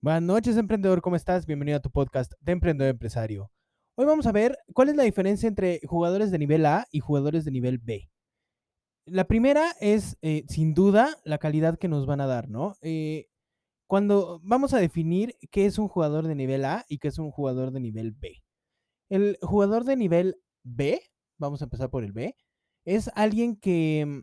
[0.00, 1.44] Buenas noches, emprendedor, ¿cómo estás?
[1.44, 3.50] Bienvenido a tu podcast de Emprendedor Empresario.
[3.96, 7.44] Hoy vamos a ver cuál es la diferencia entre jugadores de nivel A y jugadores
[7.44, 8.08] de nivel B.
[9.06, 12.76] La primera es, eh, sin duda, la calidad que nos van a dar, ¿no?
[12.80, 13.26] Eh,
[13.88, 17.32] cuando vamos a definir qué es un jugador de nivel A y qué es un
[17.32, 18.44] jugador de nivel B.
[19.10, 21.00] El jugador de nivel B,
[21.40, 22.36] vamos a empezar por el B,
[22.84, 24.22] es alguien que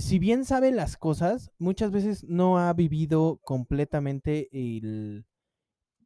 [0.00, 5.26] si bien sabe las cosas, muchas veces no ha vivido completamente el,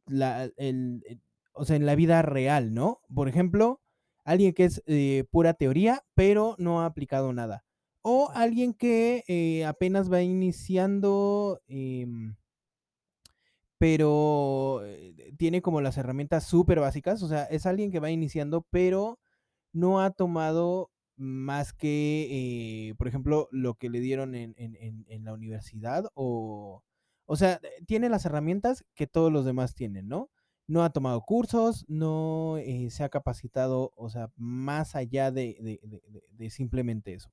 [0.05, 1.21] la, el,
[1.53, 3.01] o sea, en la vida real, ¿no?
[3.13, 3.81] Por ejemplo,
[4.23, 7.63] alguien que es eh, pura teoría, pero no ha aplicado nada.
[8.01, 12.35] O alguien que eh, apenas va iniciando, em,
[13.77, 17.23] pero eh, tiene como las herramientas súper básicas.
[17.23, 19.19] O sea, es alguien que va iniciando, pero
[19.73, 24.55] no ha tomado más que, eh, por ejemplo, lo que le dieron en,
[25.23, 26.83] la universidad o,
[27.25, 30.29] o sea, eh, tiene las herramientas que todos los demás tienen, ¿no?
[30.67, 35.79] No ha tomado cursos, no eh, se ha capacitado, o sea, más allá de,
[36.49, 37.31] simplemente eso.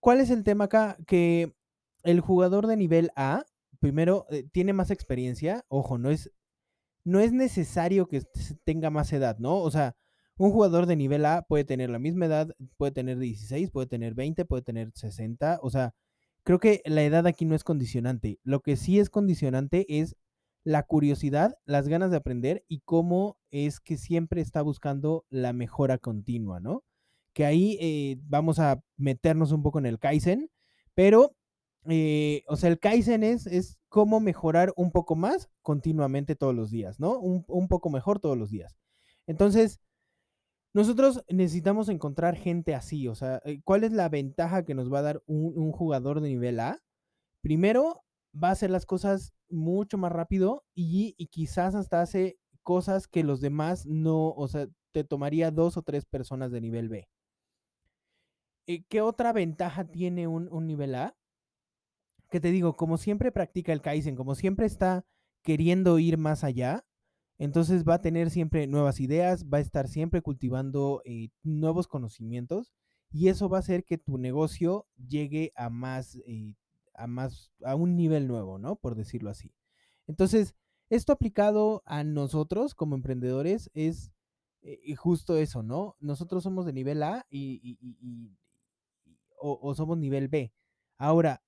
[0.00, 0.96] ¿Cuál es el tema acá?
[1.06, 1.54] Que
[2.02, 3.44] el jugador de nivel A,
[3.80, 6.30] primero, tiene más experiencia, ojo, no es,
[7.04, 8.22] no es necesario que
[8.64, 9.58] tenga más edad, ¿no?
[9.58, 9.96] O sea,
[10.40, 14.14] un jugador de nivel A puede tener la misma edad, puede tener 16, puede tener
[14.14, 15.58] 20, puede tener 60.
[15.62, 15.92] O sea,
[16.44, 18.40] creo que la edad aquí no es condicionante.
[18.42, 20.16] Lo que sí es condicionante es
[20.64, 25.98] la curiosidad, las ganas de aprender y cómo es que siempre está buscando la mejora
[25.98, 26.84] continua, ¿no?
[27.34, 30.50] Que ahí eh, vamos a meternos un poco en el Kaizen,
[30.94, 31.36] pero,
[31.84, 36.70] eh, o sea, el Kaizen es, es cómo mejorar un poco más continuamente todos los
[36.70, 37.18] días, ¿no?
[37.18, 38.74] Un, un poco mejor todos los días.
[39.26, 39.80] Entonces,
[40.72, 45.00] nosotros necesitamos encontrar gente así, o sea, eh, ¿cuál es la ventaja que nos va
[45.00, 46.78] a dar un, jugador de nivel A?
[47.42, 53.24] Primero, va a hacer las cosas mucho más rápido y, quizás hasta hace cosas que
[53.24, 57.08] los demás no, o sea, te tomaría dos o tres personas de nivel B.
[58.68, 61.16] Eh, ¿Qué otra ventaja tiene un, un nivel A?
[62.30, 65.04] Que te digo, como siempre practica el Kaizen, como siempre está
[65.42, 66.84] queriendo ir más allá,
[67.40, 72.70] entonces va a tener siempre nuevas ideas, va a estar siempre cultivando eh, nuevos conocimientos
[73.10, 76.54] y eso va a hacer que tu negocio llegue a más, eh,
[76.92, 78.76] a más, a un nivel nuevo, ¿no?
[78.76, 79.54] Por decirlo así.
[80.06, 80.54] Entonces,
[80.90, 84.12] esto aplicado a nosotros como emprendedores es
[84.60, 85.96] eh, justo eso, ¿no?
[85.98, 88.36] Nosotros somos de nivel A y,
[89.38, 90.52] o somos nivel B.
[90.98, 91.42] Ahora,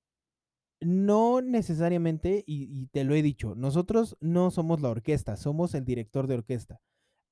[0.84, 6.26] no necesariamente, y, te lo he dicho, nosotros no somos la orquesta, somos el director
[6.26, 6.80] de orquesta.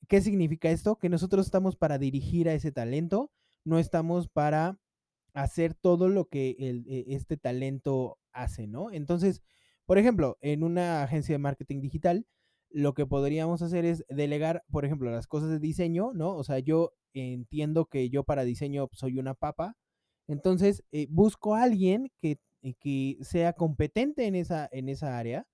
[0.08, 0.96] ¿Qué significa esto?
[0.96, 3.30] Que nosotros estamos para dirigir a ese talento,
[3.64, 4.78] no estamos para
[5.34, 8.90] hacer todo lo que e, este talento hace, ¿no?
[8.90, 9.42] Entonces,
[9.86, 12.26] por ejemplo, en una agencia de marketing digital,
[12.70, 16.36] lo que podríamos hacer es delegar, por ejemplo, las cosas de diseño, ¿no?
[16.36, 19.76] O sea, yo entiendo que yo para diseño soy una papa,
[20.28, 22.38] entonces eh, busco a alguien que
[22.80, 25.46] que sea competente en esa, en esa área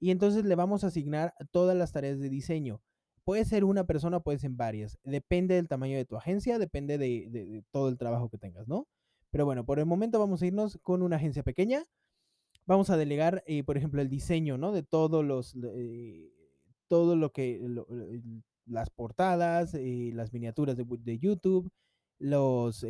[0.00, 2.80] y entonces le vamos a asignar todas las tareas de diseño.
[3.24, 4.98] Puede ser una persona, puede ser varias.
[5.02, 8.86] Depende del tamaño de tu agencia, depende de, todo el trabajo que tengas, ¿no?
[9.30, 11.84] Pero bueno, por el momento vamos a irnos con una agencia pequeña.
[12.64, 14.72] Vamos a delegar, eh, por ejemplo, el diseño, ¿no?
[14.72, 16.32] De todos los, eh,
[16.86, 17.60] todo lo que,
[18.64, 21.70] las portadas, eh, las miniaturas de, de YouTube,
[22.18, 22.84] los,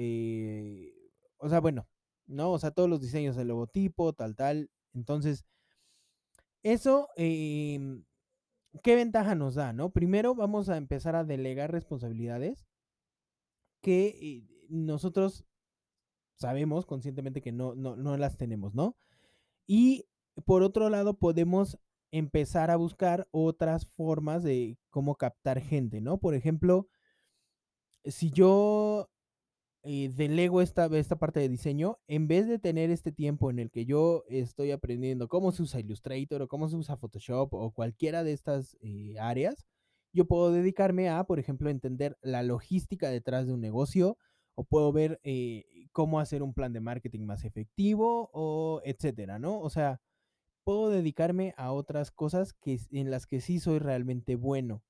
[1.38, 1.88] o sea, bueno,
[2.28, 2.52] ¿no?
[2.52, 4.70] O sea, todos los diseños del logotipo, tal, tal.
[4.94, 5.44] Entonces,
[6.62, 8.04] eso, em,
[8.82, 9.90] ¿qué ventaja nos da, no?
[9.90, 12.66] Primero vamos a empezar a delegar responsabilidades
[13.80, 15.44] que eh, nosotros
[16.36, 18.96] sabemos conscientemente que no, no, no las tenemos, ¿no?
[19.66, 20.06] Y
[20.44, 21.78] por otro lado, podemos
[22.10, 26.18] empezar a buscar otras formas de cómo captar gente, ¿no?
[26.18, 26.88] Por ejemplo,
[28.04, 29.10] si yo
[29.82, 33.70] eh, delego esta, esta parte de diseño, en vez de tener este tiempo en el
[33.70, 38.24] que yo estoy aprendiendo cómo se usa Illustrator o cómo se usa Photoshop o cualquiera
[38.24, 39.66] de estas eh, áreas,
[40.12, 44.18] yo puedo dedicarme a, por ejemplo, entender la logística detrás de un negocio
[44.54, 49.60] o puedo ver eh, cómo hacer un plan de marketing más efectivo o etcétera, ¿no?
[49.60, 50.00] O sea,
[50.64, 54.82] puedo dedicarme a otras cosas que, en las que sí soy realmente bueno,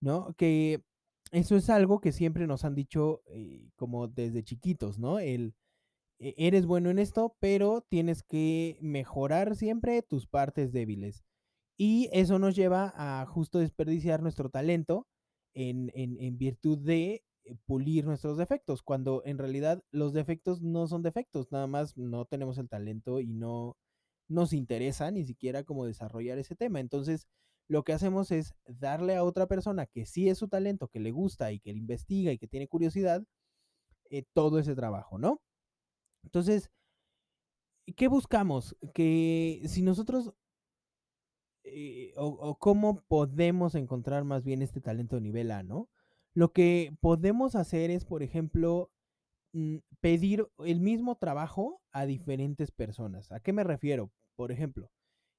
[0.00, 0.34] ¿no?
[0.36, 0.84] Que
[1.32, 5.18] eso es algo que siempre nos han dicho eh, como desde chiquitos, ¿no?
[5.18, 5.54] El,
[6.18, 11.24] e, eres bueno en esto, pero tienes que mejorar siempre tus partes débiles.
[11.76, 15.06] Y eso nos lleva a justo desperdiciar nuestro talento
[15.54, 21.02] en, en virtud de eh, pulir nuestros defectos, cuando en realidad los defectos no son
[21.02, 23.76] defectos, nada más no tenemos el talento y no
[24.28, 26.80] nos interesa ni siquiera como desarrollar ese tema.
[26.80, 27.26] Entonces,
[27.68, 31.10] lo que hacemos es darle a otra persona que sí es su talento, que le
[31.12, 33.22] gusta y que le investiga y que tiene curiosidad,
[34.10, 35.42] eh, todo ese trabajo, ¿no?
[36.24, 36.70] Entonces,
[37.94, 38.76] ¿qué buscamos?
[38.94, 40.32] Que si nosotros,
[41.64, 45.90] eh, o, cómo podemos encontrar más bien este talento de nivel A, ¿no?
[46.34, 48.90] Lo que podemos hacer es, por ejemplo,
[49.52, 53.30] mm, pedir el mismo trabajo a diferentes personas.
[53.32, 54.10] ¿A qué me refiero?
[54.36, 54.90] Por ejemplo,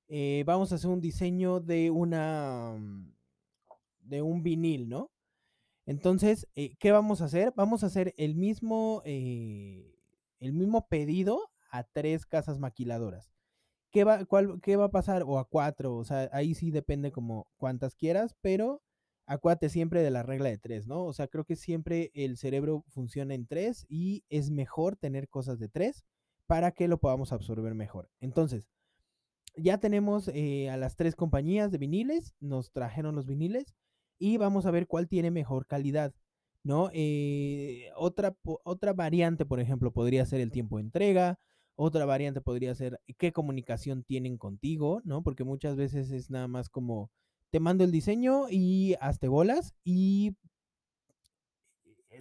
[0.10, 3.14] eh, vamos a hacer un diseño de una, mm,
[4.02, 5.12] de un vinil, ¿no?
[5.86, 7.54] Entonces, eh, ¿qué vamos a hacer?
[7.56, 9.96] Vamos a hacer el mismo, eh,
[10.40, 13.32] el mismo pedido a tres casas maquiladoras.
[13.92, 14.26] ¿Qué va,
[14.62, 15.24] ¿Qué va a pasar?
[15.26, 18.82] O a cuatro, o sea, ahí sí depende como cuántas quieras, pero
[19.26, 21.06] acuérdate siempre de la regla de tres, ¿no?
[21.06, 25.60] O sea, creo que siempre el cerebro funciona en tres y es mejor tener cosas
[25.60, 26.04] de tres
[26.48, 28.10] para que lo podamos absorber mejor.
[28.20, 28.68] Entonces,
[29.56, 33.76] ya tenemos eh, a las tres compañías de viniles, nos trajeron los viniles
[34.20, 36.14] y vamos a ver cuál tiene mejor calidad,
[36.64, 36.90] ¿no?
[36.94, 41.40] Eh, otra, otra variante, por ejemplo, podría ser el tiempo de entrega,
[41.76, 45.24] otra variante podría ser qué comunicación tienen contigo, ¿no?
[45.24, 47.10] Porque muchas veces es nada más como
[47.52, 50.36] te mando el diseño y hazte bolas y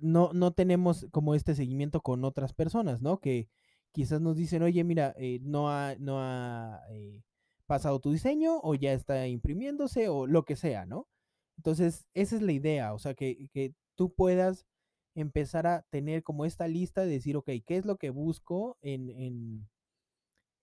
[0.01, 3.19] no, no tenemos como este seguimiento con otras personas, ¿no?
[3.19, 3.49] Que
[3.93, 7.23] quizás nos dicen, oye, mira, eh, no ha, no ha eh,
[7.67, 11.07] pasado tu diseño o ya está imprimiéndose o lo que sea, ¿no?
[11.59, 14.67] Entonces, esa es la idea, o sea, que, que tú puedas
[15.15, 19.11] empezar a tener como esta lista de decir, ok, ¿qué es lo que busco en,
[19.11, 19.69] en,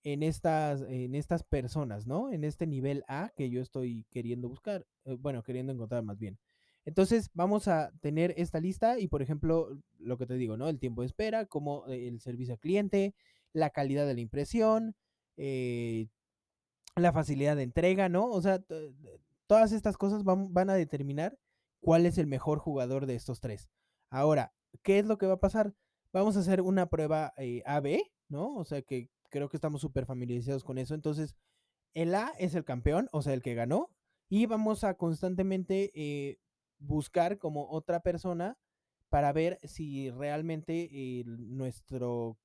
[0.03, 2.31] en, estas, en estas personas, ¿no?
[2.31, 6.37] En este nivel A que yo estoy queriendo buscar, eh, bueno, queriendo encontrar más bien.
[6.85, 10.69] Entonces vamos a tener esta lista y, por ejemplo, lo que te digo, ¿no?
[10.69, 13.15] El tiempo de espera, como el servicio al cliente,
[13.53, 14.95] la calidad de la impresión,
[15.37, 16.07] eh,
[16.95, 18.29] la facilidad de entrega, ¿no?
[18.29, 18.63] O sea,
[19.47, 21.37] todas estas cosas van, van, a determinar
[21.79, 23.69] cuál es el mejor jugador de estos tres.
[24.09, 24.53] Ahora,
[24.83, 25.73] ¿qué es lo que va a pasar?
[26.13, 27.99] Vamos a hacer una prueba eh, AB,
[28.29, 28.55] ¿no?
[28.55, 30.93] O sea que creo que estamos súper familiarizados con eso.
[30.93, 31.35] Entonces,
[31.93, 33.89] el A es el campeón, o sea, el que ganó,
[34.29, 36.39] y vamos a constantemente eh,
[36.79, 38.57] buscar como otra persona
[39.09, 42.37] para ver si realmente nuestro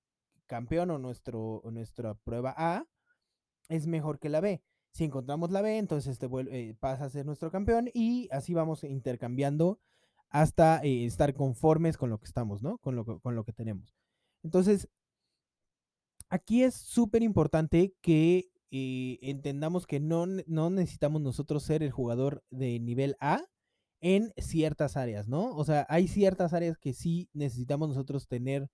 [0.46, 2.86] campeón o, nuestro, nuestra prueba A
[3.68, 4.62] es mejor que la B.
[4.92, 8.54] Si encontramos la B, entonces este vuelve, eh, pasa a ser nuestro campeón y así
[8.54, 9.78] vamos intercambiando
[10.28, 12.78] hasta eh, estar conformes con lo que estamos, ¿no?
[12.78, 13.94] Con lo, con lo que tenemos.
[14.42, 14.88] Entonces,
[16.28, 22.44] aquí es súper importante que eh, entendamos que no, no necesitamos nosotros ser el jugador
[22.50, 23.44] de nivel A
[24.00, 25.54] en ciertas áreas, ¿no?
[25.56, 28.70] O sea, hay ciertas áreas que sí necesitamos nosotros tener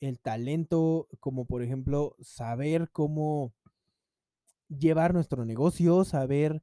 [0.00, 3.52] el talento, como por ejemplo saber cómo
[4.68, 6.62] llevar nuestro negocio, saber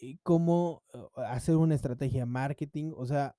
[0.00, 0.82] eh, cómo
[1.16, 3.36] hacer una estrategia marketing, o sea,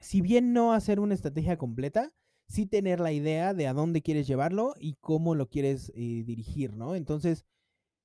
[0.00, 2.12] si bien no hacer una estrategia completa,
[2.46, 6.76] sí tener la idea de a dónde quieres llevarlo y cómo lo quieres eh, dirigir,
[6.76, 6.94] ¿no?
[6.94, 7.46] Entonces,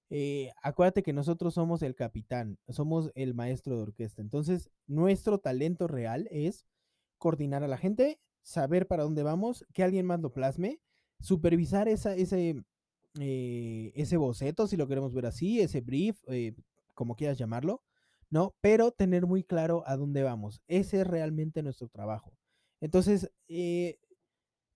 [0.10, 4.22] eh, acuérdate que nosotros somos el capitán, somos el maestro de orquesta.
[4.22, 6.66] Entonces, nuestro talento real es
[7.20, 10.82] coordinar a la gente, saber para dónde vamos, que alguien más lo plasme,
[11.20, 12.64] supervisar esa, ese,
[13.20, 16.56] eh, ese boceto, si lo queremos ver así, ese brief, eh,
[16.96, 17.84] como quieras llamarlo,
[18.32, 18.56] ¿no?
[18.62, 20.62] Pero tener muy claro a dónde vamos.
[20.68, 22.34] Ese es realmente nuestro trabajo.
[22.82, 23.30] Entonces,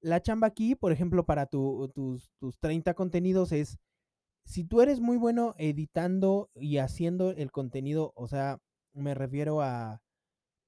[0.02, 1.92] la chamba aquí, por ejemplo, para tus,
[2.38, 3.80] tus 30 contenidos es
[4.46, 8.60] si tú eres muy bueno editando y haciendo el contenido, o sea,
[8.94, 10.02] me refiero a,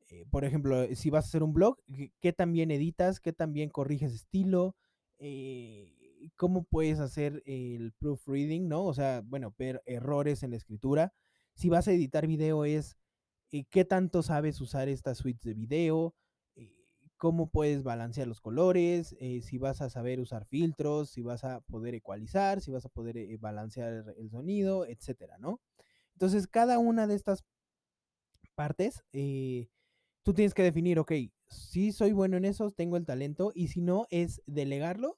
[0.10, 1.78] eh, por ejemplo, si vas a hacer un blog,
[2.22, 3.20] ¿qué, tan bien editas?
[3.20, 4.76] ¿Qué tan bien corriges estilo?
[5.20, 5.96] Eh,
[6.36, 8.84] cómo puedes hacer el proofreading, ¿no?
[8.86, 11.14] O sea, bueno, ver errores en la escritura.
[11.54, 12.98] Si vas a editar video es
[13.52, 16.25] eh, qué tanto sabes usar estas suites de video, eh,
[17.18, 21.62] cómo puedes balancear los colores, eh, si vas a saber usar filtros, si vas a
[21.62, 25.62] poder ecualizar, si vas a poder balancear el sonido, etcétera, ¿no?
[26.14, 27.44] Entonces, cada una de estas
[28.56, 29.04] partes,
[30.24, 31.12] tú tienes que definir, ok,
[31.48, 35.18] si soy bueno en eso, tengo el talento, y si no, es delegarlo.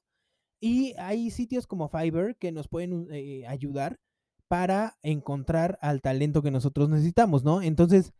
[0.60, 3.08] Y hay sitios como Fiverr que nos pueden
[3.46, 4.00] ayudar
[4.48, 7.62] para encontrar al talento que nosotros necesitamos, ¿no?
[7.62, 8.12] Entonces,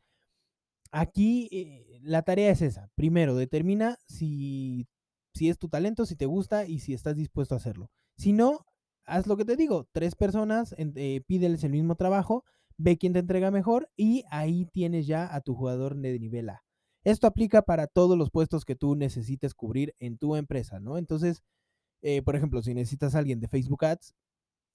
[0.92, 2.90] aquí eh, la tarea es esa.
[2.94, 4.88] Primero, determina si,
[5.34, 7.90] si es tu talento, si te gusta y si estás dispuesto a hacerlo.
[8.16, 8.66] Si no,
[9.04, 9.88] haz lo que te digo.
[9.92, 12.44] Tres personas, eh, pídeles el mismo trabajo,
[12.76, 16.64] ve quién te entrega mejor y ahí tienes ya a tu jugador de nivel A.
[17.04, 20.98] Esto aplica para todos los puestos que tú necesites cubrir en tu empresa, ¿no?
[20.98, 21.42] Entonces,
[22.02, 24.14] eh, por ejemplo, si necesitas a alguien de Facebook Ads,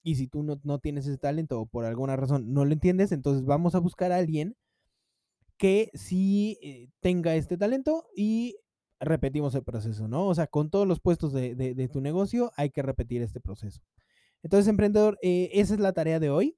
[0.03, 3.45] y si tú no, tienes ese talento o por alguna razón no lo entiendes, entonces
[3.45, 4.55] vamos a buscar a alguien
[5.57, 8.57] que sí eh, tenga este talento y
[8.99, 10.27] repetimos el proceso, ¿no?
[10.27, 13.81] O sea, con todos los puestos de, tu negocio hay que repetir este proceso.
[14.43, 16.57] Entonces, emprendedor, eh, esa es la tarea de hoy,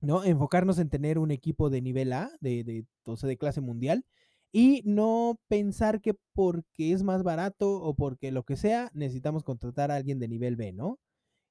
[0.00, 0.24] ¿no?
[0.24, 4.04] Enfocarnos en tener un equipo de nivel A, de, de, clase mundial,
[4.52, 9.90] y no pensar que porque es más barato o porque lo que sea, necesitamos contratar
[9.90, 10.98] a alguien de nivel B, ¿no?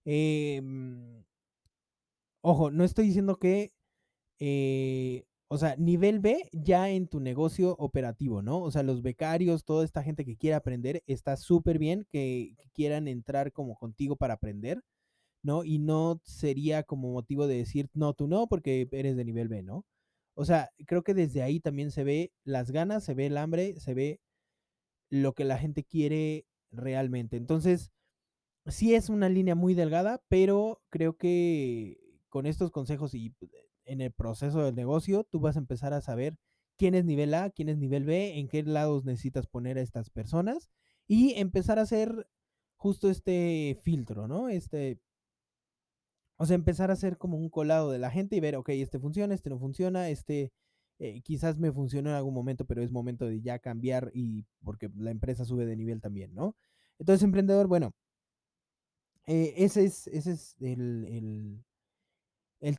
[0.06, 1.24] Em,
[2.42, 3.74] ojo, no estoy diciendo que,
[4.40, 8.62] eh, o sea, nivel B ya en tu negocio operativo, ¿no?
[8.62, 13.08] O sea, los becarios, toda esta gente que quiere aprender, está súper bien que, quieran
[13.08, 14.84] entrar como contigo para aprender,
[15.44, 15.64] ¿no?
[15.64, 19.64] Y no sería como motivo de decir, no, tú no, porque eres de nivel B,
[19.64, 19.86] ¿no?
[20.36, 23.80] O sea, creo que desde ahí también se ve las ganas, se ve el hambre,
[23.80, 24.22] se ve
[25.10, 27.38] lo que la gente quiere realmente.
[27.38, 27.92] Entonces,
[28.68, 31.98] sí es una línea muy delgada, pero creo que
[32.30, 33.52] con estos consejos y pues,
[33.88, 36.38] en el proceso del negocio, tú vas a empezar a saber
[36.78, 40.10] quién es nivel A, quién es nivel B, en qué lados necesitas poner a estas
[40.10, 40.70] personas
[41.08, 42.28] y empezar a hacer
[42.76, 44.50] justo este filtro, ¿no?
[44.50, 45.00] Este,
[46.38, 49.00] o sea, empezar a hacer como un colado de la gente y ver, ok, este
[49.00, 50.52] funciona, este no funciona, este
[51.00, 54.90] eh, quizás me funcionó en algún momento, pero es momento de ya cambiar y porque
[54.98, 56.56] la empresa sube de nivel también, ¿no?
[57.00, 57.94] Entonces, emprendedor, bueno,
[59.28, 61.64] eh, ese es, ese es el,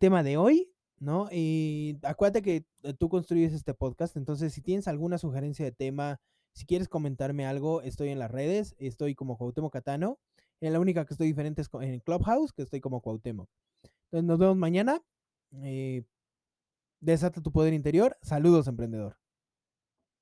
[0.01, 1.29] tema de hoy, ¿no?
[1.31, 6.21] Y acuérdate que eh, tú construyes este podcast, entonces si tienes alguna sugerencia de tema,
[6.53, 10.19] si quieres comentarme algo, estoy en las redes, estoy como Cuauhtémoc Catano.
[10.61, 13.49] En la única que estoy diferente es en Clubhouse, que estoy como Cuauhtémoc.
[14.07, 15.01] Entonces nos vemos mañana.
[15.63, 16.03] Eh,
[17.01, 18.17] desata tu poder interior.
[18.23, 19.18] Saludos, emprendedor.